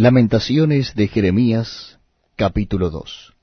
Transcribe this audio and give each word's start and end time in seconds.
Lamentaciones 0.00 0.94
de 0.94 1.08
Jeremías, 1.08 1.98
capítulo 2.34 2.88
2 2.88 3.34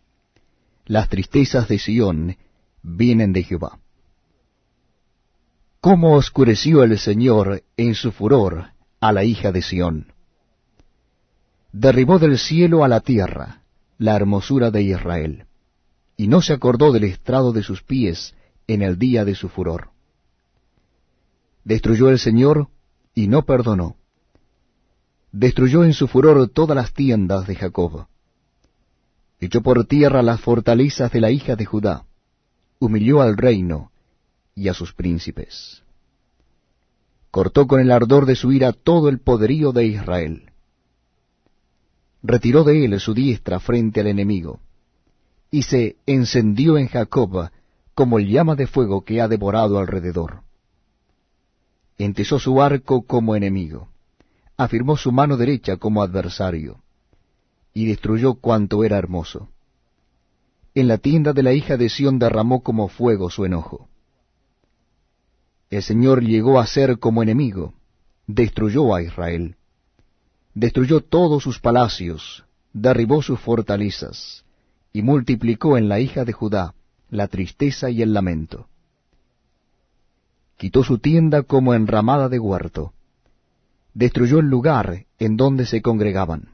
Las 0.88 1.08
tristezas 1.08 1.68
de 1.68 1.78
Sión 1.78 2.36
vienen 2.82 3.32
de 3.32 3.44
Jehová. 3.44 3.78
¿Cómo 5.81 6.15
oscureció 6.15 6.81
el 6.81 6.97
Señor 6.97 7.62
en 7.78 7.93
su 7.93 8.12
furor 8.12 8.71
a 8.99 9.12
la 9.12 9.23
hija 9.23 9.51
de 9.51 9.62
Sión? 9.62 10.13
Derribó 11.73 12.17
del 12.17 12.40
cielo 12.40 12.83
a 12.83 12.87
la 12.87 13.01
tierra 13.01 13.62
la 13.99 14.15
hermosura 14.15 14.71
de 14.71 14.81
Israel, 14.81 15.46
y 16.16 16.27
no 16.27 16.41
se 16.41 16.53
acordó 16.53 16.91
del 16.91 17.03
estrado 17.03 17.53
de 17.53 17.62
sus 17.62 17.84
pies 17.84 18.34
en 18.66 18.81
el 18.81 18.98
día 18.98 19.26
de 19.26 19.35
su 19.35 19.48
furor. 19.48 19.91
Destruyó 21.63 22.09
el 22.09 22.17
Señor 22.17 22.67
y 23.13 23.27
no 23.27 23.45
perdonó. 23.45 23.97
Destruyó 25.40 25.84
en 25.84 25.94
su 25.94 26.08
furor 26.08 26.49
todas 26.49 26.76
las 26.76 26.94
tiendas 26.94 27.45
de 27.45 27.54
Jacob. 27.54 28.08
Echó 29.40 29.62
por 29.62 29.86
tierra 29.86 30.23
las 30.23 30.41
fortalezas 30.41 31.12
de 31.12 31.22
la 31.22 31.30
hija 31.30 31.55
de 31.55 31.63
Judá. 31.63 32.05
Humilló 32.80 33.22
al 33.22 33.38
reino 33.38 33.91
y 34.55 34.68
a 34.68 34.73
sus 34.73 34.94
príncipes. 34.94 35.84
Cortó 37.30 37.68
con 37.68 37.80
el 37.80 37.91
ardor 37.91 38.26
de 38.26 38.36
su 38.36 38.52
ira 38.52 38.73
todo 38.73 39.10
el 39.10 39.20
poderío 39.20 39.72
de 39.73 39.86
Israel. 39.86 40.52
Retiró 42.24 42.63
de 42.63 42.85
él 42.85 42.99
su 42.99 43.13
diestra 43.13 43.60
frente 43.60 43.99
al 43.99 44.08
enemigo, 44.08 44.60
y 45.52 45.62
se 45.62 45.98
encendió 46.08 46.80
en 46.80 46.88
Jacob 46.88 47.52
como 47.94 48.20
llama 48.20 48.55
de 48.55 48.66
fuego 48.66 49.05
que 49.05 49.22
ha 49.22 49.27
devorado 49.27 49.77
alrededor. 49.77 50.41
Entesó 51.99 52.40
su 52.40 52.60
arco 52.60 53.04
como 53.04 53.35
enemigo, 53.35 53.90
afirmó 54.58 54.98
su 54.98 55.12
mano 55.12 55.38
derecha 55.38 55.78
como 55.78 56.02
adversario, 56.02 56.82
y 57.74 57.86
destruyó 57.86 58.34
cuanto 58.34 58.84
era 58.84 58.98
hermoso. 58.98 59.50
En 60.74 60.88
la 60.88 60.98
tienda 60.98 61.34
de 61.34 61.44
la 61.44 61.54
hija 61.54 61.77
de 61.77 61.90
Sión 61.90 62.18
derramó 62.18 62.64
como 62.64 62.88
fuego 62.88 63.30
su 63.30 63.46
enojo. 63.46 63.88
El 65.69 65.83
Señor 65.83 66.23
llegó 66.23 66.59
a 66.59 66.66
ser 66.66 66.97
como 66.97 67.22
enemigo, 67.22 67.73
destruyó 68.25 68.95
a 68.95 69.02
Israel. 69.02 69.55
Destruyó 70.53 71.02
todos 71.02 71.44
sus 71.44 71.59
palacios, 71.59 72.45
derribó 72.73 73.21
sus 73.21 73.39
fortalezas, 73.39 74.44
y 74.92 75.03
multiplicó 75.03 75.77
en 75.77 75.88
la 75.88 75.99
hija 75.99 76.25
de 76.25 76.33
Judá 76.33 76.73
la 77.09 77.27
tristeza 77.27 77.89
y 77.89 78.02
el 78.02 78.14
lamento. 78.14 78.67
Quitó 80.58 80.83
su 80.83 80.97
tienda 80.97 81.44
como 81.44 81.75
enramada 81.75 82.30
de 82.30 82.39
huerto, 82.39 82.94
destruyó 83.97 84.37
el 84.37 84.45
lugar 84.45 85.07
en 85.17 85.37
donde 85.37 85.65
se 85.65 85.81
congregaban. 85.81 86.49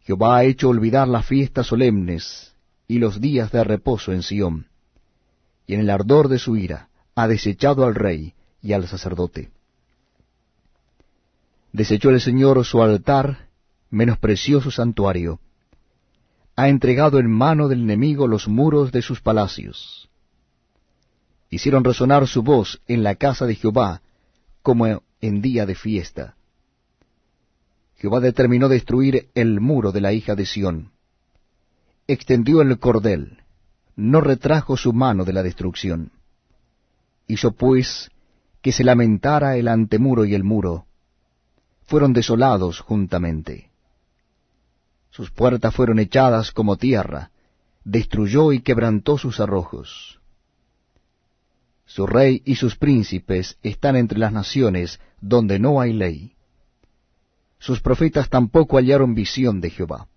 Jehová 0.00 0.36
ha 0.36 0.44
hecho 0.44 0.68
olvidar 0.68 1.08
las 1.08 1.24
fiestas 1.24 1.66
solemnes 1.66 2.54
y 2.86 2.98
los 2.98 3.22
días 3.22 3.50
de 3.50 3.64
reposo 3.64 4.12
en 4.12 4.22
Sión, 4.22 4.66
y 5.66 5.72
en 5.72 5.80
el 5.80 5.88
ardor 5.88 6.28
de 6.28 6.38
su 6.38 6.58
ira 6.58 6.90
ha 7.14 7.26
desechado 7.26 7.86
al 7.86 7.94
rey 7.94 8.34
y 8.60 8.74
al 8.74 8.86
sacerdote. 8.86 9.50
Desechó 11.72 12.10
el 12.10 12.20
Señor 12.20 12.62
su 12.66 12.82
altar, 12.82 13.48
menospreció 13.88 14.60
su 14.60 14.70
santuario. 14.70 15.40
Ha 16.54 16.68
entregado 16.68 17.18
en 17.18 17.30
mano 17.30 17.66
del 17.66 17.80
enemigo 17.80 18.28
los 18.28 18.46
muros 18.46 18.92
de 18.92 19.00
sus 19.00 19.22
palacios. 19.22 20.10
Hicieron 21.48 21.82
resonar 21.82 22.28
su 22.28 22.42
voz 22.42 22.82
en 22.86 23.02
la 23.02 23.14
casa 23.14 23.46
de 23.46 23.54
Jehová, 23.54 24.02
como 24.60 25.02
en 25.26 25.40
día 25.40 25.64
de 25.64 25.74
fiesta. 25.74 26.36
Jehová 27.96 28.20
determinó 28.20 28.68
destruir 28.68 29.30
el 29.34 29.58
muro 29.58 29.90
de 29.90 30.02
la 30.02 30.12
hija 30.12 30.34
de 30.34 30.44
Sión. 30.44 30.90
Extendió 32.06 32.60
el 32.60 32.78
cordel, 32.78 33.38
no 33.96 34.20
retrajo 34.20 34.76
su 34.76 34.92
mano 34.92 35.24
de 35.24 35.32
la 35.32 35.42
destrucción. 35.42 36.12
Hizo 37.26 37.52
pues 37.52 38.10
que 38.60 38.72
se 38.72 38.84
lamentara 38.84 39.56
el 39.56 39.68
antemuro 39.68 40.26
y 40.26 40.34
el 40.34 40.44
muro. 40.44 40.84
Fueron 41.86 42.12
desolados 42.12 42.80
juntamente. 42.80 43.70
Sus 45.08 45.30
puertas 45.30 45.74
fueron 45.74 46.00
echadas 46.00 46.50
como 46.50 46.76
tierra, 46.76 47.30
destruyó 47.82 48.52
y 48.52 48.60
quebrantó 48.60 49.16
sus 49.16 49.40
arrojos. 49.40 50.20
Su 51.86 52.06
rey 52.06 52.42
y 52.44 52.56
sus 52.56 52.76
príncipes 52.76 53.58
están 53.62 53.96
entre 53.96 54.18
las 54.18 54.32
naciones 54.32 55.00
donde 55.20 55.58
no 55.58 55.80
hay 55.80 55.92
ley. 55.92 56.34
Sus 57.58 57.80
profetas 57.80 58.28
tampoco 58.28 58.76
hallaron 58.76 59.14
visión 59.14 59.60
de 59.60 59.70
Jehová. 59.70 60.08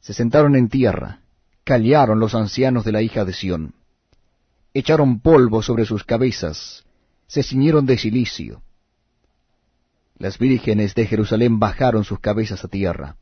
Se 0.00 0.12
sentaron 0.12 0.56
en 0.56 0.68
tierra, 0.68 1.20
callaron 1.64 2.20
los 2.20 2.34
ancianos 2.34 2.84
de 2.84 2.92
la 2.92 3.02
hija 3.02 3.24
de 3.24 3.32
Sión 3.32 3.74
echaron 4.78 5.20
polvo 5.20 5.62
sobre 5.62 5.84
sus 5.84 6.04
cabezas, 6.04 6.84
se 7.26 7.42
ciñeron 7.42 7.86
de 7.86 7.98
silicio. 7.98 8.62
Las 10.18 10.38
vírgenes 10.38 10.94
de 10.94 11.06
Jerusalén 11.06 11.58
bajaron 11.58 12.04
sus 12.04 12.20
cabezas 12.20 12.64
a 12.64 12.68
tierra. 12.68 13.16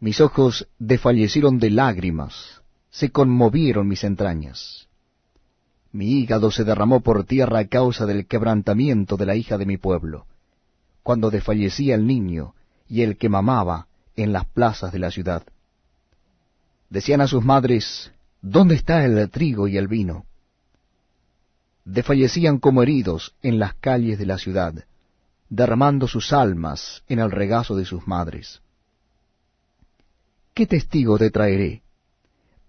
Mis 0.00 0.20
ojos 0.20 0.68
desfallecieron 0.78 1.58
de 1.58 1.70
lágrimas, 1.70 2.62
se 2.90 3.10
conmovieron 3.10 3.88
mis 3.88 4.04
entrañas. 4.04 4.88
Mi 5.96 6.20
hígado 6.20 6.50
se 6.50 6.62
derramó 6.62 7.00
por 7.00 7.24
tierra 7.24 7.60
a 7.60 7.68
causa 7.68 8.04
del 8.04 8.26
quebrantamiento 8.26 9.16
de 9.16 9.24
la 9.24 9.34
hija 9.34 9.56
de 9.56 9.64
mi 9.64 9.78
pueblo, 9.78 10.26
cuando 11.02 11.30
desfallecía 11.30 11.94
el 11.94 12.06
niño 12.06 12.54
y 12.86 13.00
el 13.00 13.16
que 13.16 13.30
mamaba 13.30 13.86
en 14.14 14.30
las 14.30 14.44
plazas 14.44 14.92
de 14.92 14.98
la 14.98 15.10
ciudad. 15.10 15.44
Decían 16.90 17.22
a 17.22 17.26
sus 17.26 17.42
madres, 17.42 18.12
¿Dónde 18.42 18.74
está 18.74 19.06
el 19.06 19.30
trigo 19.30 19.68
y 19.68 19.78
el 19.78 19.88
vino? 19.88 20.26
Desfallecían 21.86 22.58
como 22.58 22.82
heridos 22.82 23.34
en 23.40 23.58
las 23.58 23.72
calles 23.76 24.18
de 24.18 24.26
la 24.26 24.36
ciudad, 24.36 24.74
derramando 25.48 26.08
sus 26.08 26.30
almas 26.34 27.04
en 27.08 27.20
el 27.20 27.30
regazo 27.30 27.74
de 27.74 27.86
sus 27.86 28.06
madres. 28.06 28.60
¿Qué 30.52 30.66
testigo 30.66 31.16
te 31.16 31.30
traeré? 31.30 31.80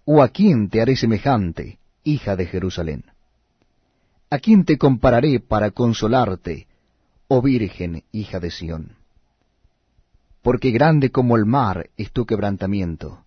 ¿O 0.06 0.22
a 0.22 0.30
quién 0.30 0.70
te 0.70 0.80
haré 0.80 0.96
semejante, 0.96 1.78
hija 2.04 2.34
de 2.34 2.46
Jerusalén? 2.46 3.04
¿A 4.30 4.38
quién 4.38 4.64
te 4.66 4.76
compararé 4.76 5.40
para 5.40 5.70
consolarte, 5.70 6.66
oh 7.28 7.40
Virgen, 7.40 8.04
hija 8.12 8.38
de 8.38 8.50
Sión? 8.50 8.96
Porque 10.42 10.70
grande 10.70 11.10
como 11.10 11.36
el 11.36 11.46
mar 11.46 11.88
es 11.96 12.12
tu 12.12 12.26
quebrantamiento. 12.26 13.24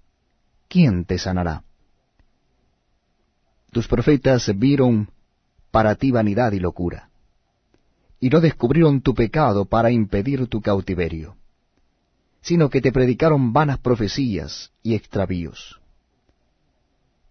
¿Quién 0.68 1.06
te 1.06 1.18
sanará? 1.18 1.64
Tus 3.72 3.88
profetas 3.88 4.52
vieron 4.60 5.10
para 5.72 5.96
ti 5.96 6.12
vanidad 6.12 6.52
y 6.52 6.60
locura, 6.60 7.10
y 8.20 8.30
no 8.30 8.40
descubrieron 8.40 9.02
tu 9.02 9.16
pecado 9.16 9.66
para 9.66 9.90
impedir 9.90 10.46
tu 10.48 10.62
cautiverio, 10.62 11.36
sino 12.42 12.70
que 12.70 12.80
te 12.80 12.92
predicaron 12.92 13.54
vanas 13.54 13.80
profecías 13.80 14.72
y 14.84 14.94
extravíos. 14.94 15.80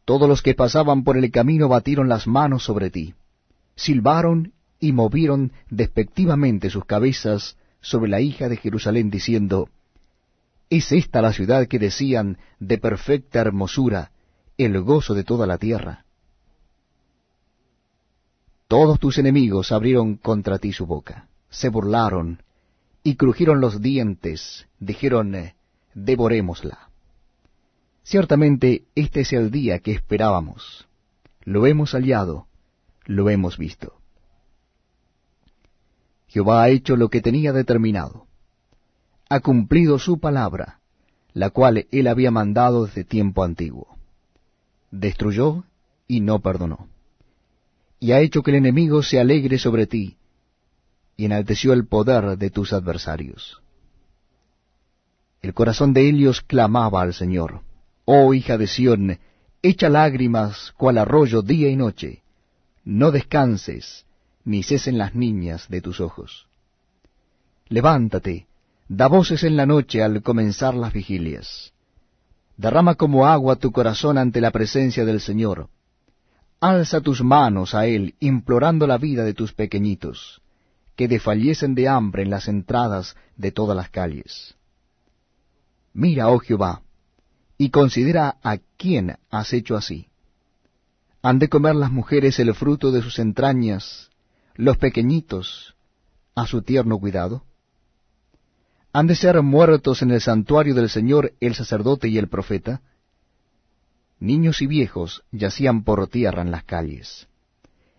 Todos 0.04 0.28
los 0.28 0.42
que 0.42 0.54
pasaban 0.54 1.04
por 1.04 1.16
el 1.16 1.30
camino 1.30 1.68
batieron 1.68 2.08
las 2.08 2.26
manos 2.26 2.64
sobre 2.64 2.90
ti, 2.90 3.14
silbaron 3.80 4.52
y 4.78 4.92
movieron 4.92 5.52
despectivamente 5.70 6.68
sus 6.68 6.84
cabezas 6.84 7.56
sobre 7.80 8.10
la 8.10 8.20
hija 8.20 8.48
de 8.48 8.58
Jerusalén, 8.58 9.10
diciendo, 9.10 9.68
¿Es 10.68 10.92
esta 10.92 11.22
la 11.22 11.32
ciudad 11.32 11.66
que 11.66 11.78
decían 11.78 12.38
de 12.58 12.76
perfecta 12.78 13.40
hermosura, 13.40 14.12
el 14.58 14.80
gozo 14.82 15.14
de 15.14 15.24
toda 15.24 15.46
la 15.46 15.56
tierra? 15.56 16.04
Todos 18.68 19.00
tus 19.00 19.18
enemigos 19.18 19.72
abrieron 19.72 20.16
contra 20.16 20.58
ti 20.58 20.72
su 20.72 20.86
boca, 20.86 21.26
se 21.48 21.70
burlaron 21.70 22.42
y 23.02 23.16
crujieron 23.16 23.60
los 23.60 23.80
dientes, 23.80 24.66
dijeron, 24.78 25.34
devorémosla. 25.94 26.90
Ciertamente 28.02 28.84
este 28.94 29.22
es 29.22 29.32
el 29.32 29.50
día 29.50 29.78
que 29.78 29.92
esperábamos. 29.92 30.86
Lo 31.44 31.66
hemos 31.66 31.92
hallado, 31.92 32.46
lo 33.10 33.28
hemos 33.28 33.58
visto. 33.58 33.94
Jehová 36.28 36.62
ha 36.62 36.68
hecho 36.68 36.96
lo 36.96 37.08
que 37.08 37.20
tenía 37.20 37.52
determinado. 37.52 38.26
Ha 39.28 39.40
cumplido 39.40 39.98
su 39.98 40.18
palabra, 40.18 40.80
la 41.32 41.50
cual 41.50 41.86
él 41.90 42.06
había 42.06 42.30
mandado 42.30 42.86
desde 42.86 43.04
tiempo 43.04 43.44
antiguo. 43.44 43.98
Destruyó 44.90 45.64
y 46.06 46.20
no 46.20 46.40
perdonó 46.40 46.88
y 48.00 48.12
ha 48.12 48.20
hecho 48.20 48.42
que 48.42 48.50
el 48.50 48.56
enemigo 48.56 49.02
se 49.02 49.20
alegre 49.20 49.58
sobre 49.58 49.86
ti, 49.86 50.16
y 51.16 51.26
enalteció 51.26 51.74
el 51.74 51.86
poder 51.86 52.38
de 52.38 52.50
tus 52.50 52.72
adversarios. 52.72 53.60
El 55.42 55.52
corazón 55.52 55.92
de 55.92 56.08
Helios 56.08 56.40
clamaba 56.40 57.02
al 57.02 57.12
Señor, 57.12 57.60
Oh 58.06 58.32
hija 58.32 58.56
de 58.56 58.66
Sión, 58.66 59.18
echa 59.62 59.90
lágrimas 59.90 60.72
cual 60.78 60.96
arroyo 60.96 61.42
día 61.42 61.68
y 61.68 61.76
noche, 61.76 62.22
no 62.84 63.10
descanses, 63.10 64.06
ni 64.44 64.62
cesen 64.62 64.98
las 64.98 65.14
niñas 65.14 65.68
de 65.68 65.80
tus 65.80 66.00
ojos. 66.00 66.48
Levántate, 67.68 68.46
Da 68.92 69.06
voces 69.06 69.44
en 69.44 69.56
la 69.56 69.66
noche 69.66 70.02
al 70.02 70.20
comenzar 70.20 70.74
las 70.74 70.92
vigilias. 70.92 71.72
Derrama 72.56 72.96
como 72.96 73.24
agua 73.24 73.54
tu 73.54 73.70
corazón 73.70 74.18
ante 74.18 74.40
la 74.40 74.50
presencia 74.50 75.04
del 75.04 75.20
Señor. 75.20 75.68
Alza 76.58 77.00
tus 77.00 77.22
manos 77.22 77.72
a 77.72 77.86
Él, 77.86 78.16
implorando 78.18 78.88
la 78.88 78.98
vida 78.98 79.22
de 79.22 79.32
tus 79.32 79.52
pequeñitos, 79.52 80.42
que 80.96 81.06
desfallecen 81.06 81.76
de 81.76 81.86
hambre 81.86 82.24
en 82.24 82.30
las 82.30 82.48
entradas 82.48 83.14
de 83.36 83.52
todas 83.52 83.76
las 83.76 83.90
calles. 83.90 84.56
Mira, 85.92 86.28
oh 86.28 86.40
Jehová, 86.40 86.82
y 87.56 87.70
considera 87.70 88.38
a 88.42 88.58
quién 88.76 89.18
has 89.30 89.52
hecho 89.52 89.76
así. 89.76 90.09
Han 91.22 91.38
de 91.38 91.48
comer 91.48 91.74
las 91.76 91.90
mujeres 91.90 92.38
el 92.38 92.54
fruto 92.54 92.90
de 92.92 93.02
sus 93.02 93.18
entrañas, 93.18 94.10
los 94.54 94.78
pequeñitos 94.78 95.74
a 96.34 96.46
su 96.46 96.62
tierno 96.62 96.98
cuidado. 96.98 97.44
Han 98.92 99.06
de 99.06 99.14
ser 99.14 99.40
muertos 99.42 100.02
en 100.02 100.10
el 100.10 100.20
santuario 100.20 100.74
del 100.74 100.88
Señor 100.88 101.32
el 101.40 101.54
sacerdote 101.54 102.08
y 102.08 102.18
el 102.18 102.28
profeta. 102.28 102.80
Niños 104.18 104.62
y 104.62 104.66
viejos 104.66 105.22
yacían 105.30 105.84
por 105.84 106.08
tierra 106.08 106.42
en 106.42 106.50
las 106.50 106.64
calles. 106.64 107.28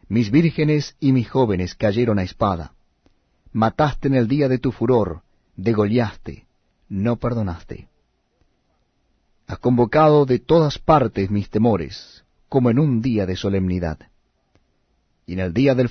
Mis 0.10 0.30
vírgenes 0.32 0.96
y 1.00 1.14
mis 1.14 1.30
jóvenes 1.30 1.76
cayeron 1.76 2.20
a 2.20 2.24
espada. 2.24 2.74
Mataste 3.54 4.08
en 4.08 4.16
el 4.16 4.28
día 4.28 4.50
de 4.50 4.58
tu 4.58 4.72
furor, 4.72 5.22
degollaste, 5.56 6.48
no 6.90 7.18
perdonaste. 7.18 7.88
Has 9.48 9.60
convocado 9.60 10.26
de 10.26 10.40
todas 10.40 10.80
partes 10.80 11.30
mis 11.30 11.50
temores, 11.50 12.24
como 12.52 12.70
en 12.70 12.80
un 12.80 13.02
día 13.02 13.26
de 13.26 13.38
solemnidad. 13.38 13.98
Y 15.26 15.32
en 15.32 15.40
el 15.40 15.54
día 15.54 15.74
del 15.74 15.88